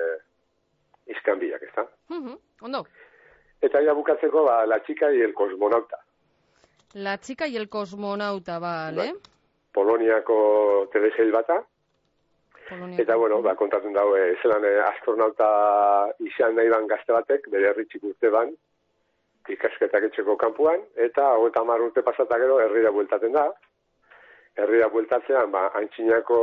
izkanbiak, 1.06 1.62
ez 1.64 1.74
da? 1.76 1.88
Mhm. 2.10 2.38
Ondo. 2.62 2.86
Eta 3.62 3.82
ja 3.82 3.94
bukatzeko, 3.94 4.44
ba, 4.44 4.66
la 4.66 4.82
chica 4.84 5.12
y 5.12 5.22
el 5.22 5.34
cosmonauta. 5.34 6.00
La 6.94 7.18
chica 7.20 7.48
y 7.48 7.56
el 7.58 7.70
cosmonauta, 7.70 8.60
bale. 8.60 8.98
Bai. 8.98 9.14
Poloniako 9.74 10.90
telesail 10.92 11.32
bata. 11.32 11.64
Polonia. 12.70 13.02
Eta, 13.02 13.16
bueno, 13.16 13.42
ba, 13.42 13.56
kontatzen 13.56 13.94
dago, 13.94 14.16
e, 14.18 14.36
zelan 14.42 14.64
e, 14.66 14.80
astronauta 14.80 16.12
izan 16.20 16.56
nahi 16.56 16.70
ban 16.70 16.88
gazte 16.88 17.14
batek, 17.14 17.50
bere 17.54 17.70
herritxik 17.70 18.04
urte 18.04 18.32
ban, 18.34 18.56
ikasketak 19.50 20.08
etxeko 20.10 20.36
kanpuan, 20.42 20.82
eta 20.96 21.28
hogeita 21.36 21.62
hamar 21.62 21.84
urte 21.86 22.02
pasata 22.02 22.40
gero 22.42 22.60
herrira 22.60 22.90
bueltaten 22.92 23.34
da. 23.34 23.52
herrira 24.56 24.88
bueltatzean, 24.88 25.52
ba, 25.52 25.68
antxinako 25.76 26.40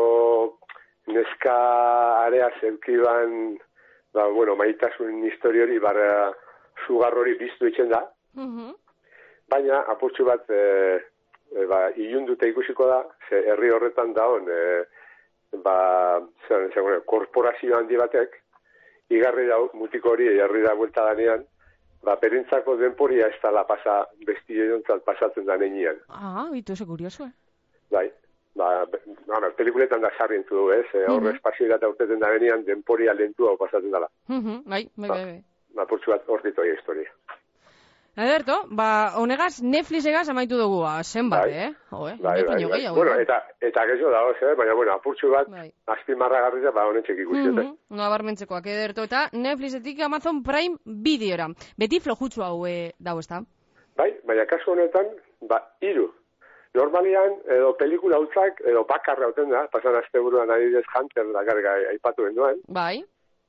neska 1.08 1.56
area 2.26 2.50
zeukiban, 2.60 3.56
ba, 4.14 4.26
bueno, 4.28 4.56
maitasun 4.56 5.24
histori 5.24 5.60
hori, 5.62 5.78
barra, 5.78 6.32
sugar 6.86 7.14
hori 7.16 7.34
biztu 7.38 7.66
itzen 7.68 7.88
da, 7.88 8.02
Mhm. 8.34 8.72
baina 9.48 9.82
apurtxu 9.92 10.24
bat 10.24 10.48
e, 10.50 11.00
e, 11.54 11.66
ba, 11.66 11.90
ilunduta 11.96 12.46
ikusiko 12.46 12.86
da, 12.88 13.02
ze 13.28 13.42
herri 13.48 13.70
horretan 13.70 14.12
daon, 14.14 14.46
e, 14.48 14.84
ba, 15.64 16.20
zer, 16.48 16.70
zer, 16.72 16.82
bueno, 16.82 17.02
korporazio 17.04 17.76
handi 17.76 17.96
batek, 17.96 18.38
igarri 19.12 19.46
dau, 19.48 19.68
mutiko 19.74 20.10
hori 20.14 20.28
herri 20.38 20.62
da 20.62 20.74
buelta 20.74 21.04
danean, 21.04 21.44
ba, 22.02 22.16
berentzako 22.16 22.76
denporia 22.76 23.26
ez 23.28 23.36
dala 23.42 23.64
pasa, 23.68 24.06
besti 24.26 24.56
edontzat 24.60 25.04
pasatzen 25.04 25.44
da 25.44 25.56
neinean. 25.56 26.00
Ah, 26.08 26.48
bitu, 26.50 26.74
ze 26.76 26.86
kurioso, 26.86 27.24
eh? 27.24 27.32
Bai, 27.90 28.10
ba, 28.54 28.84
be- 28.86 29.00
bueno, 29.26 29.50
pelikuletan 29.56 30.00
da 30.02 30.10
sarri 30.18 30.36
entzu 30.36 30.54
du, 30.54 30.70
ez? 30.72 30.86
E, 30.94 31.04
horre 31.10 31.28
Mhm. 31.30 31.36
espazio 31.36 31.68
data 31.68 31.88
urteten 31.88 32.18
da 32.20 32.28
benean, 32.30 32.64
denporia 32.64 33.14
lentua 33.14 33.50
hau 33.50 33.56
pasatzen 33.58 33.90
dela. 33.90 34.08
Mhm, 34.28 34.62
Bai, 34.66 34.88
bai, 34.96 35.08
bai, 35.08 35.24
bai. 35.24 35.44
Ba, 35.74 35.82
apurtxu 35.82 36.10
bat 36.10 36.22
hor 36.28 36.42
ditu 36.42 36.62
historia. 36.62 37.08
Ederto, 38.14 38.66
ba, 38.68 39.14
honegaz 39.16 39.62
Netflixegaz 39.64 40.28
amaitu 40.28 40.58
dugu, 40.60 40.82
ba, 40.82 40.98
zenbat, 41.02 41.46
Bai. 41.46 41.52
eh? 41.54 41.70
Jo, 41.90 42.08
eh? 42.10 42.16
Bai, 42.20 42.42
bai, 42.44 42.58
bai. 42.66 42.74
gehiago, 42.76 42.96
Bueno, 42.96 43.14
eh? 43.14 43.22
eta, 43.22 43.38
eta 43.58 43.86
gehiago 43.86 44.10
dago, 44.10 44.30
eh? 44.36 44.54
baina, 44.54 44.74
bueno, 44.74 44.92
apurtxu 44.92 45.30
bat, 45.32 45.48
Bai. 45.48 45.72
azpimarra 45.86 46.42
garria, 46.42 46.70
ba, 46.72 46.84
honetxek 46.90 47.18
ikusiete. 47.24 47.62
Mhm, 47.62 47.76
Nabarmentzekoak 47.96 48.66
ederto, 48.66 49.02
eta 49.08 49.30
Netflixetik 49.32 50.00
Amazon 50.02 50.42
Prime 50.42 50.76
bideora. 50.84 51.48
Beti 51.78 52.00
flojutsu 52.00 52.42
hau 52.44 52.66
eh, 52.66 52.92
dago, 52.98 53.20
ez 53.20 53.28
da? 53.28 53.40
Bai, 53.96 54.10
baina 54.26 54.44
kasu 54.44 54.72
honetan, 54.72 55.06
ba, 55.48 55.62
iru. 55.80 56.10
Normalian, 56.74 57.34
edo 57.52 57.74
pelikula 57.76 58.18
hutzak, 58.18 58.60
edo 58.64 58.84
bakarra 58.88 59.26
hauten 59.26 59.50
da, 59.52 59.66
pasan 59.68 59.96
azte 59.98 60.18
buruan 60.24 60.50
adibidez 60.50 60.84
Hunter 60.94 61.26
da 61.32 61.42
garga 61.44 61.74
aipatu 61.90 62.24
genduan, 62.24 62.60
Bai. 62.68 63.02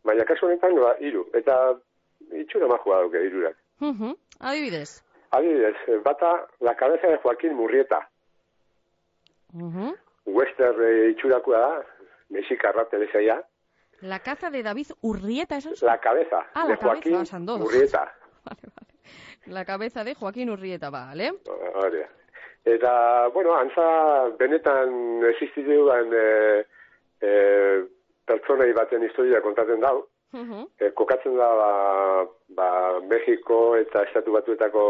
baina 0.03 0.25
kasu 0.25 0.45
honetan, 0.45 0.75
ba, 0.75 0.95
iru. 0.99 1.23
Eta 1.33 1.55
itxura 2.41 2.67
majua 2.67 2.97
dauke 3.03 3.21
irurak. 3.25 3.55
Mhm, 3.79 4.15
Adibidez. 4.39 5.03
Adibidez, 5.31 5.75
bata, 6.03 6.47
la 6.59 6.75
cabeza 6.75 7.07
de 7.07 7.17
Joaquín 7.17 7.53
Murrieta. 7.55 8.01
Mhm. 9.53 9.93
Western 10.25 10.81
e, 10.83 11.09
itxurakoa 11.11 11.59
da, 11.59 11.85
mexikarra 12.29 12.85
telesaia. 12.89 13.41
La 14.01 14.19
caza 14.19 14.49
de 14.49 14.63
David 14.63 14.87
Urrieta, 15.01 15.57
eso 15.57 15.71
es? 15.71 15.81
La 15.81 15.97
cabeza 15.99 16.45
Ah, 16.53 16.63
de 16.63 16.71
la 16.71 16.77
cabeza, 16.77 16.87
Joaquín 16.87 17.25
Sandoz. 17.25 17.59
Murrieta. 17.59 18.13
Vale, 18.45 18.61
vale. 18.75 18.91
La 19.45 19.63
cabeza 19.65 20.03
de 20.03 20.13
Joaquín 20.15 20.49
Urrieta, 20.49 20.89
vale. 20.89 21.31
Da. 21.45 22.09
Eta, 22.63 23.27
bueno, 23.33 23.55
antza 23.57 24.29
benetan 24.39 25.23
existituan 25.33 26.13
e, 26.15 26.63
e, 27.19 27.31
pertsonei 28.25 28.71
baten 28.73 29.03
historia 29.03 29.41
kontatzen 29.43 29.83
dau. 29.83 30.05
Mhm. 30.33 30.65
E, 30.79 30.89
kokatzen 30.97 31.35
da 31.37 31.49
ba, 31.59 31.71
ba, 32.57 32.69
Mexiko 33.09 33.75
eta 33.77 34.05
Estatu 34.07 34.31
Batuetako 34.33 34.85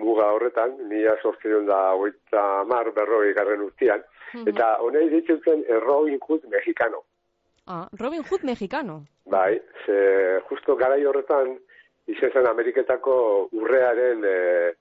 muga 0.00 0.30
horretan, 0.32 0.78
mila 0.88 1.16
sortzion 1.20 1.66
da 1.68 1.92
oita 1.92 2.64
mar 2.64 2.92
berroi 2.96 3.34
garren 3.34 3.66
urtean. 3.66 4.04
Mhm. 4.32 4.48
Eta 4.54 4.76
honei 4.80 5.08
ditzen 5.10 5.66
Robin 5.82 6.18
Hood 6.22 6.46
mexicano. 6.48 7.02
Ah, 7.66 7.88
Robin 7.98 8.22
Hood 8.22 8.42
mexicano. 8.42 9.02
Bai, 9.26 9.60
ze 9.84 10.40
justo 10.48 10.76
garai 10.76 11.04
horretan 11.04 11.58
izan 12.06 12.32
zen 12.32 12.46
Ameriketako 12.46 13.48
urrearen 13.52 14.24
e, 14.24 14.72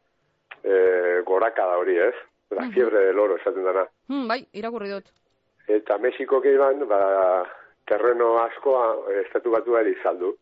e, 0.63 1.21
goraka 1.25 1.65
da 1.65 1.77
hori, 1.77 1.97
ez? 1.97 2.13
La 2.51 2.65
fiebre 2.73 3.05
del 3.05 3.19
oro 3.19 3.35
esaten 3.37 3.63
dana. 3.63 3.85
Hmm, 4.07 4.27
bai, 4.27 4.39
irakurri 4.53 4.89
dut. 4.89 5.09
Eta 5.67 5.97
Mexiko 6.01 6.39
geiban, 6.41 6.87
ba, 6.89 7.45
terreno 7.85 8.37
askoa 8.41 8.95
eh, 9.11 9.21
estatu 9.27 9.51
batuari 9.53 9.93
saldu. 10.03 10.35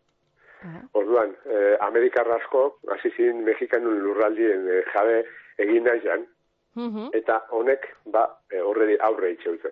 Aha. 0.63 0.81
Orduan, 0.93 1.35
eh, 1.45 1.75
Amerikar 1.81 2.29
asko, 2.31 2.79
hasi 2.93 3.11
ziren 3.11 3.43
Mexikanun 3.45 3.99
lurraldien 4.03 4.67
eh, 4.71 4.83
jabe 4.93 5.25
egin 5.57 5.83
nahi 5.83 6.25
Mhm. 6.77 7.09
eta 7.13 7.41
honek, 7.49 7.87
ba, 8.05 8.39
eh, 8.51 8.61
horredi 8.61 8.97
aurre 9.01 9.31
itxeutzen. 9.31 9.71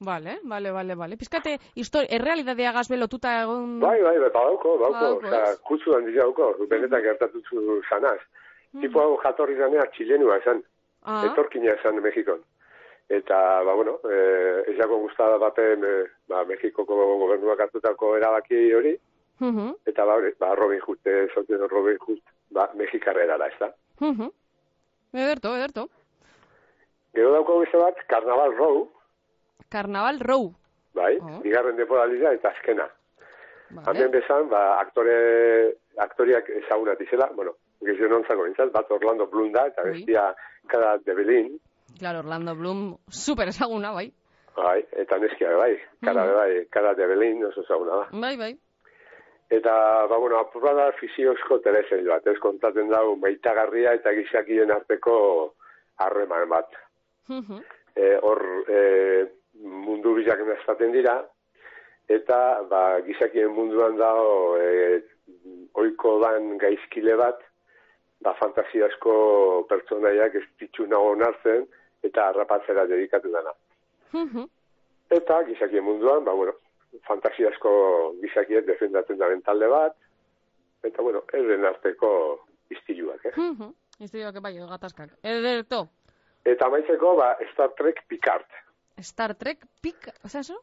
Vale, 0.00 0.38
vale, 0.44 0.70
vale, 0.70 0.94
vale. 0.94 1.16
Pizkate, 1.16 1.58
histori, 1.74 2.06
errealitatea 2.10 2.72
gazbe 2.72 2.96
lotuta 2.96 3.42
egon... 3.42 3.78
Bai, 3.80 4.00
bai, 4.02 4.18
bai, 4.18 4.30
badauko, 4.30 4.76
badauko, 4.78 5.20
Badauko, 5.22 5.26
oza, 5.26 5.52
ez? 5.52 5.60
kutsu 5.60 5.94
handi 5.96 6.12
dauko, 6.12 6.48
benetan 6.68 7.02
gertatutu 7.02 7.80
zanaz. 7.88 8.18
Mhm. 8.74 8.80
Tipo 8.82 9.00
hau 9.00 9.16
jatorri 9.22 9.56
zanea 9.56 9.86
txilenua 9.94 10.40
zen, 10.44 10.64
Ah, 11.06 11.26
etorkina 11.28 11.74
zen 11.82 12.00
Mexikon. 12.02 12.40
Eta, 13.08 13.62
ba, 13.62 13.74
bueno, 13.74 13.98
eh, 14.10 14.62
ez 14.66 14.76
jako 14.78 14.96
guztada 14.98 15.36
baten, 15.36 15.84
eh, 15.84 16.04
ba, 16.26 16.44
Mexikoko 16.44 16.96
gobernuak 17.18 17.60
hartutako 17.60 18.16
erabaki 18.16 18.72
hori, 18.74 18.94
mhm, 19.40 19.74
eta 19.86 20.04
ba, 20.06 20.14
hori, 20.14 20.32
ba, 20.40 20.54
Robin 20.54 20.80
Hood, 20.80 20.98
eh, 21.04 21.28
zoten 21.34 21.68
Robin 21.68 21.98
Hood, 22.00 22.20
ba, 22.50 22.70
Mexikarrera 22.74 23.36
da, 23.36 23.46
ez 23.46 23.58
da. 23.60 23.68
mhm. 24.00 24.30
Ederto, 25.12 25.54
ederto. 25.56 25.88
Gero 27.14 27.30
dauko 27.32 27.58
beste 27.60 27.76
bat, 27.78 27.94
Carnaval 28.08 28.56
Row, 28.56 28.88
Carnaval 29.68 30.18
Row. 30.20 30.52
bai, 30.94 31.18
Oh. 31.20 31.40
bigarren 31.42 31.76
temporalizia 31.76 32.32
eta 32.32 32.48
azkena. 32.48 32.88
Vale. 33.70 33.98
Hemen 33.98 34.10
bezan, 34.12 34.48
ba, 34.48 34.78
aktore, 34.80 35.76
aktoriak 35.98 36.48
ezagunat 36.48 37.00
izela, 37.00 37.30
bueno, 37.34 37.52
gizio 37.84 38.08
nontzako 38.08 38.46
nintzat, 38.46 38.72
bat 38.72 38.90
Orlando 38.90 39.26
Bloom 39.26 39.52
da, 39.52 39.66
eta 39.66 39.82
Ui. 39.84 39.90
bestia 39.92 40.34
Cara 40.66 40.98
de 40.98 41.14
Belin, 41.14 41.58
Claro, 41.98 42.18
Orlando 42.20 42.54
Bloom, 42.56 42.96
super 43.08 43.48
ezaguna, 43.48 43.92
bai. 43.92 44.12
bai, 44.56 44.84
eta 44.92 45.18
neskia 45.18 45.50
bai, 45.56 45.76
Cara, 46.02 46.24
Mhm. 46.24 46.34
bai, 46.34 46.66
Cara 46.70 46.94
de 46.94 47.06
Belin 47.06 47.44
oso 47.44 47.60
ezaguna 47.62 47.96
da. 47.96 48.08
Bai, 48.12 48.36
bai. 48.36 48.56
Eta, 49.50 50.06
ba, 50.08 50.16
bueno, 50.16 50.38
apurra 50.38 50.72
da 50.74 50.92
fiziozko 50.92 51.60
telesail 51.60 52.06
bat, 52.08 52.26
ez 52.26 52.38
kontatzen 52.40 52.88
dau 52.88 53.14
maitagarria 53.16 53.92
eta 53.94 54.12
gizakien 54.16 54.70
arteko 54.72 55.54
harreman 55.98 56.48
bat. 56.48 56.70
Mhm. 57.28 57.60
E, 57.96 58.16
hor 58.22 58.42
e, 58.68 59.26
mundu 59.62 60.14
bilak 60.14 60.40
naztaten 60.48 60.92
dira, 60.92 61.20
eta 62.08 62.62
ba, 62.68 63.00
gizakien 63.06 63.52
munduan 63.54 63.96
dago 63.96 64.56
e, 64.58 65.02
oiko 65.74 66.18
dan 66.20 66.56
gaizkile 66.58 67.14
bat, 67.16 67.38
ba, 68.24 68.34
fantasiasko 68.40 69.14
pertsonaiak 69.68 70.38
ez 70.40 70.44
ditxu 70.60 70.86
nago 70.90 71.12
onartzen, 71.14 71.66
eta 72.04 72.28
harrapatzera 72.30 72.86
dedikatu 72.90 73.32
dana. 73.32 73.52
Eta 75.14 75.42
gizakien 75.48 75.84
munduan, 75.84 76.24
ba, 76.24 76.34
bueno, 76.34 76.54
fantasiasko 77.08 77.70
gizakiek 78.22 78.66
defendatzen 78.66 79.18
da 79.20 79.30
talde 79.44 79.68
bat, 79.68 79.96
eta, 80.82 81.02
bueno, 81.02 81.24
erren 81.32 81.64
arteko 81.68 82.10
iztiluak, 82.70 83.26
eh? 83.30 83.34
Historiak 83.98 84.40
bai, 84.42 84.56
gatazkak. 84.58 85.18
Ederto. 85.22 85.86
Eta 86.44 86.68
maitzeko, 86.68 87.16
ba, 87.16 87.34
Star 87.52 87.72
Trek 87.78 88.04
Picard. 88.08 88.46
Star 88.98 89.34
Trek 89.34 89.66
Pick, 89.82 90.08
oza, 90.24 90.40
eso? 90.40 90.60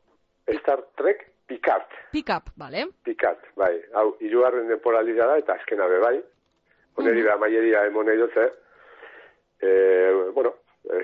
Star 0.48 0.84
Trek 0.98 1.26
Picard. 1.48 1.88
Pick 2.12 2.30
up, 2.30 2.52
vale. 2.56 2.88
Picard, 3.04 3.40
bai. 3.56 3.74
Hau, 3.94 4.16
hirugarren 4.20 4.70
temporaldia 4.72 5.26
da, 5.28 5.38
eta 5.42 5.58
azkena 5.60 5.88
be, 5.92 6.00
bai. 6.04 6.18
Oneri 7.00 7.24
da 7.24 7.38
maieria 7.38 7.86
emon 7.88 8.06
nahi 8.06 8.20
dut, 8.20 8.36
eh? 8.38 8.50
E, 9.62 9.72
bueno, 10.36 10.56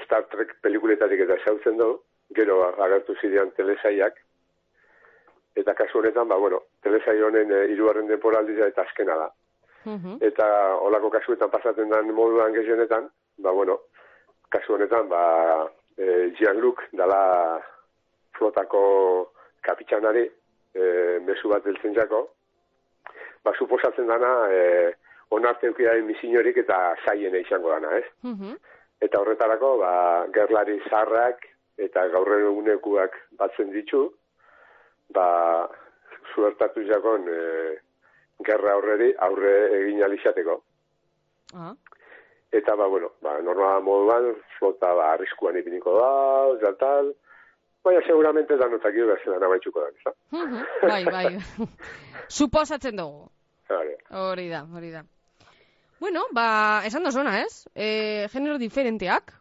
Star 0.03 0.25
Trek 0.31 0.55
pelikuletatik 0.61 1.21
eta 1.23 1.37
zautzen 1.45 1.77
du, 1.77 1.91
gero 2.35 2.63
agertu 2.83 3.15
zidean 3.21 3.51
telesaiak, 3.55 4.17
eta 5.57 5.73
kasu 5.73 5.99
honetan, 5.99 6.27
ba, 6.27 6.37
bueno, 6.37 6.61
telesai 6.83 7.17
honen 7.23 7.51
e, 7.51 7.63
hirugarren 7.71 8.09
temporaldia 8.11 8.67
eta 8.73 8.83
azkena 8.83 9.15
da. 9.23 9.29
Mhm. 9.87 10.17
Eta 10.29 10.47
olako 10.83 11.09
kasuetan 11.13 11.49
pasatzen 11.49 11.89
den 11.89 12.13
moduan 12.13 12.53
gehienetan, 12.53 13.09
ba, 13.37 13.51
bueno, 13.51 13.79
kasu 14.49 14.75
honetan, 14.75 15.07
ba, 15.09 15.23
e, 15.97 16.31
Jean-Luc 16.39 16.83
dala 16.91 17.21
flotako 18.37 18.83
kapitxanari, 19.65 20.27
e, 20.75 20.83
mesu 21.25 21.49
bat 21.49 21.65
eltzen 21.65 21.95
jako, 21.95 22.27
ba, 23.43 23.53
suposatzen 23.57 24.07
dana, 24.07 24.33
e, 24.51 24.93
onarte 25.31 25.67
eukiaren 25.67 26.05
misinorik 26.07 26.57
eta 26.63 26.95
zaiena 27.05 27.41
izango 27.43 27.69
dana, 27.73 27.97
ez? 27.97 28.05
Mhm. 28.23 28.55
Eta 29.01 29.19
horretarako, 29.21 29.77
ba, 29.81 29.91
gerlari 30.33 30.79
zarrak 30.89 31.43
eta 31.77 32.07
gaur 32.13 32.31
egunekuak 32.39 33.17
batzen 33.39 33.71
ditu, 33.71 34.07
ba, 35.13 35.67
zuertatu 36.33 36.85
jakon 36.87 37.27
e, 37.29 37.41
gerra 38.47 38.77
horreri 38.77 39.11
aurre 39.27 39.53
egin 39.81 40.03
alizateko. 40.03 40.57
Ah. 41.53 41.75
Eta, 42.51 42.75
ba, 42.75 42.87
bueno, 42.87 43.11
ba, 43.21 43.37
normala 43.41 43.79
moduan, 43.83 44.33
flota, 44.57 44.93
ba, 44.95 45.13
arriskuan 45.13 45.59
ipiniko 45.59 45.93
da, 45.99 46.11
eta 46.57 46.73
tal, 46.81 47.11
baina 47.85 48.01
seguramente 48.07 48.57
danotak 48.57 48.95
idu 48.95 49.11
bezala 49.11 49.39
namaitxuko 49.43 49.83
da, 49.83 49.91
ez 49.93 50.07
da? 50.07 50.15
Mhm. 50.39 50.63
Bai, 50.87 51.03
bai. 51.05 51.67
Suposatzen 52.39 52.97
dugu. 52.97 53.27
Hori 53.67 54.49
da, 54.49 54.63
hori 54.73 54.91
da. 54.91 55.03
Bueno, 55.99 56.25
ba, 56.31 56.83
esan 56.85 57.03
dozona, 57.03 57.41
ez? 57.41 57.67
E, 57.75 58.27
genero 58.31 58.57
diferenteak. 58.57 59.33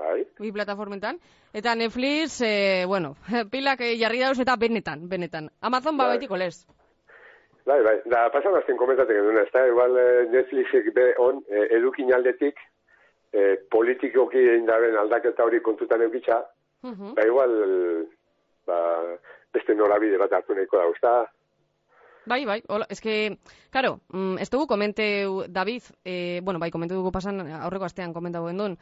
bai. 0.00 0.24
bi 0.38 0.50
plataformetan. 0.52 1.18
Eta 1.52 1.74
Netflix, 1.74 2.40
e, 2.40 2.84
bueno, 2.86 3.16
pilak 3.52 3.80
eh, 3.84 3.98
jarri 4.00 4.20
dauz 4.22 4.38
eta 4.40 4.56
benetan, 4.56 5.08
benetan. 5.10 5.50
Amazon 5.60 5.96
ba 5.98 6.04
Bai. 6.06 6.14
baitiko 6.16 6.36
lez. 6.40 6.64
Bai, 7.66 7.82
bai, 7.84 7.98
da 8.08 8.30
pasan 8.32 8.56
azten 8.56 8.78
komentatzen 8.80 9.14
genuen, 9.18 9.36
ez 9.44 9.52
da, 9.52 9.66
igual 9.68 9.98
eh, 10.00 10.24
Netflixek 10.32 10.88
be 10.96 11.10
on, 11.20 11.42
eh, 11.52 11.66
edukin 11.76 12.08
aldetik, 12.16 12.56
eh, 13.36 13.58
politikoki 13.70 14.38
egin 14.40 14.64
daben 14.66 14.96
aldaketa 14.96 15.44
hori 15.44 15.60
kontutan 15.60 16.00
eukitza, 16.02 16.40
Mhm. 16.82 17.12
ba 17.14 17.26
igual, 17.28 17.52
ba, 18.66 18.78
beste 19.52 19.74
norabide 19.74 20.16
bat 20.16 20.32
hartu 20.32 20.54
nahiko 20.56 20.78
da, 21.02 21.26
Bai, 22.26 22.44
bai, 22.44 22.62
hola, 22.68 22.86
eske, 22.90 23.38
karo, 23.72 24.00
mm, 24.12 24.38
ez 24.38 24.50
dugu 24.50 24.66
komenteu, 24.68 25.44
David, 25.48 25.82
e, 26.04 26.40
bueno, 26.42 26.60
bai, 26.60 26.70
komentu 26.70 26.94
dugu 26.94 27.12
pasan, 27.12 27.40
aurreko 27.40 27.86
astean 27.86 28.12
komentau 28.12 28.44
gendun, 28.46 28.76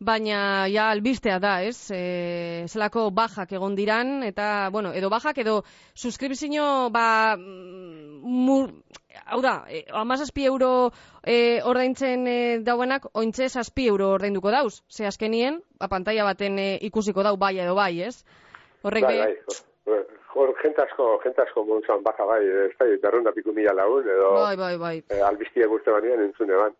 baina 0.00 0.68
ja 0.72 0.88
albistea 0.90 1.38
da, 1.42 1.58
ez? 1.62 1.90
E, 1.92 2.64
zelako 2.68 3.10
bajak 3.10 3.52
egon 3.52 3.76
diran, 3.76 4.22
eta, 4.24 4.70
bueno, 4.72 4.94
edo 4.94 5.10
bajak, 5.10 5.38
edo 5.44 5.64
suskripzio, 5.94 6.88
ba, 6.90 7.36
mm, 7.36 8.22
mur, 8.24 8.72
hau 9.26 9.42
da, 9.44 9.64
e, 9.68 9.84
amazazpi 9.92 10.46
euro 10.46 10.90
e, 11.22 11.60
ordaintzen 11.62 12.26
e, 12.26 12.38
dauenak, 12.64 13.10
ointxe 13.12 13.50
zazpi 13.50 13.88
euro 13.92 14.14
ordainduko 14.16 14.50
dauz, 14.50 14.80
ze 14.88 15.06
azkenien, 15.06 15.60
ba, 15.78 15.88
pantalla 15.92 16.24
baten 16.24 16.58
e, 16.58 16.70
ikusiko 16.88 17.22
dau 17.22 17.36
bai 17.36 17.58
edo 17.58 17.74
bai, 17.74 18.00
ez? 18.00 18.24
Horrek 18.82 19.04
bai, 19.04 19.18
be, 19.18 19.34
bai, 19.84 20.17
hor, 20.34 20.54
jente 20.62 20.82
asko, 20.82 21.20
jente 21.24 21.42
asko 21.42 21.64
montzuan 21.64 22.02
baja 22.02 22.24
bai, 22.24 22.44
ez 22.46 22.72
da, 22.78 22.84
berrunda 23.02 23.32
piku 23.32 23.52
mila 23.52 23.72
lagun, 23.72 24.04
edo 24.08 24.32
bai, 24.34 24.56
bai, 24.56 24.76
bai. 24.76 25.02
eh, 25.10 25.20
albistia 25.22 25.66
guzti 25.66 25.90
banean 25.90 26.20
entzune 26.20 26.54
ban. 26.56 26.74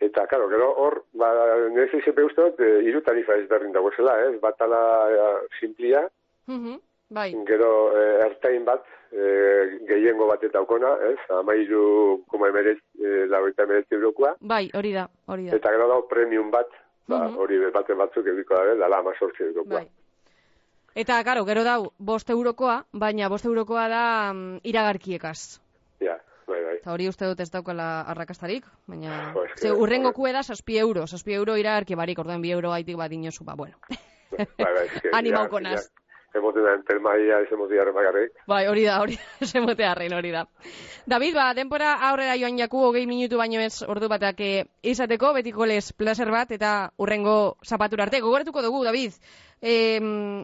Eta, 0.00 0.26
karo, 0.26 0.48
gero 0.48 0.72
hor, 0.76 1.04
ba, 1.14 1.28
Netflix 1.70 2.08
epe 2.08 2.24
ustot, 2.24 2.58
e, 2.60 2.82
iru 2.84 3.00
tarifa 3.00 3.36
ezberdin 3.38 3.72
dago 3.72 3.90
zela, 3.96 4.16
ez? 4.26 4.40
Batala 4.40 4.80
e, 5.10 5.46
simplia, 5.60 6.08
Mhm, 6.48 6.78
bai. 7.10 7.30
gero 7.46 7.70
e, 7.96 8.02
ertain 8.26 8.64
bat, 8.64 8.84
e, 9.12 9.78
gehiengo 9.88 10.26
bat 10.26 10.42
eta 10.44 10.60
okona, 10.60 10.96
ez? 11.10 11.18
Amairu 11.30 12.24
koma 12.28 12.48
emeretz, 12.48 12.80
e, 12.98 13.26
lauita 13.30 13.62
emeretz 13.62 13.86
eurokoa. 13.92 14.34
Bai, 14.40 14.68
hori 14.74 14.92
da, 14.92 15.08
hori 15.26 15.46
da. 15.48 15.56
Eta 15.56 15.70
gero 15.70 15.88
dago 15.88 16.08
premium 16.08 16.50
bat, 16.50 16.68
ba, 17.06 17.28
Mhm. 17.28 17.36
hori 17.38 17.58
baten 17.70 17.96
batzuk 17.98 18.26
ediko 18.26 18.54
da, 18.54 18.74
dala 18.74 18.98
ama 18.98 19.12
sortzi 19.18 19.44
eurokoa. 19.44 19.78
Bai. 19.78 19.88
Eta, 20.94 21.18
karo, 21.26 21.42
gero 21.44 21.64
dau, 21.66 21.80
bost 21.98 22.28
eurokoa, 22.30 22.84
baina 22.92 23.28
bost 23.28 23.46
eurokoa 23.50 23.88
da 23.90 24.04
mm, 24.32 24.60
iragarkiekaz. 24.70 25.58
Ja, 26.04 26.14
bai, 26.46 26.60
bai. 26.62 26.76
Eta 26.76 26.92
hori 26.94 27.08
uste 27.10 27.26
dut 27.26 27.40
ez 27.42 27.50
daukala 27.50 27.88
arrakastarik, 28.14 28.68
baina... 28.86 29.16
Eske, 29.44 29.66
Ze, 29.66 29.72
urrengo 29.74 30.12
kue 30.14 30.30
da, 30.36 30.44
saspi 30.46 30.78
euro, 30.78 31.08
saspi 31.10 31.34
euro 31.34 31.58
iragarki 31.58 31.98
barik, 31.98 32.22
orduan 32.22 32.42
bi 32.44 32.54
euro 32.54 32.70
gaitik 32.70 33.00
bat 33.00 33.12
inozu, 33.12 33.42
ba, 33.44 33.56
bueno. 33.58 33.74
Bai, 34.30 34.46
bai, 34.58 34.86
eske, 34.86 35.10
Animauko 35.18 35.60
naz. 35.66 35.80
ja, 35.82 36.03
Emoten 36.34 36.64
da, 36.66 36.74
entelmaia, 36.74 37.40
ez 37.44 37.50
emoten 37.54 37.78
jarren 37.78 37.94
bakarrik. 37.94 38.32
Bai, 38.50 38.64
hori 38.66 38.84
da, 38.88 38.98
hori 39.02 39.18
da, 39.20 39.60
mote 39.66 39.86
harren 39.86 40.14
hori 40.16 40.32
da. 40.34 40.44
David, 41.06 41.34
ba, 41.38 41.48
denpora 41.54 41.94
aurrera 42.08 42.34
joan 42.40 42.58
jaku, 42.58 42.80
hogei 42.88 43.04
minutu 43.06 43.38
baino 43.38 43.60
ez 43.62 43.84
ordu 43.86 44.08
batak 44.10 44.40
eh, 44.42 44.64
izateko, 44.82 45.32
betiko 45.38 45.68
les 45.70 45.92
placer 45.92 46.30
bat, 46.34 46.50
eta 46.50 46.72
urrengo 46.98 47.56
zapatura 47.62 48.08
arte. 48.08 48.22
Gogoratuko 48.24 48.64
dugu, 48.66 48.82
David, 48.84 49.14
eh, 49.62 50.00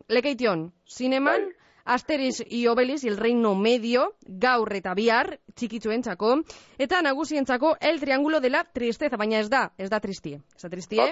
lekeition, 0.09 0.71
zineman, 0.87 1.51
Bai. 1.51 1.57
Asteris 1.91 2.45
y 2.47 2.69
Obelix, 2.69 3.03
el 3.05 3.17
reino 3.17 3.57
medio, 3.57 4.15
gaur 4.27 4.71
eta 4.77 4.93
bihar, 4.95 5.41
txikitzuentzako, 5.59 6.37
eta 6.79 7.01
nagusientzako 7.03 7.75
el 7.81 7.99
triángulo 7.99 8.39
de 8.41 8.51
la 8.51 8.63
tristeza, 8.63 9.17
baina 9.17 9.41
ez 9.41 9.49
da, 9.51 9.73
ez 9.77 9.91
da 9.91 9.99
tristie. 9.99 10.39
Ez 10.55 10.63
da 10.63 10.71
tristie, 10.71 11.09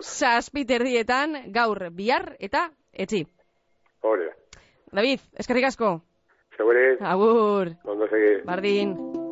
zazpiterdietan, 0.00 1.52
gaur, 1.52 1.90
bihar 1.92 2.36
eta 2.38 2.70
etzi. 2.92 3.26
Hori 4.08 4.28
da. 4.28 4.60
David, 4.94 5.20
eskerrik 5.38 5.64
asko. 5.72 6.00
Segure, 6.56 6.96
Agur. 7.00 7.74
ondo 7.84 8.08
segi. 8.08 8.40
Bardin. 8.46 9.23